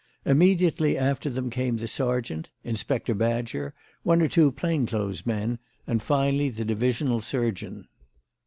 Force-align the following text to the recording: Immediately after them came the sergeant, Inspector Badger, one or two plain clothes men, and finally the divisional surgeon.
Immediately 0.25 0.97
after 0.97 1.29
them 1.29 1.51
came 1.51 1.77
the 1.77 1.87
sergeant, 1.87 2.49
Inspector 2.63 3.13
Badger, 3.13 3.75
one 4.01 4.19
or 4.23 4.27
two 4.27 4.51
plain 4.51 4.87
clothes 4.87 5.27
men, 5.27 5.59
and 5.85 6.01
finally 6.01 6.49
the 6.49 6.65
divisional 6.65 7.21
surgeon. 7.21 7.85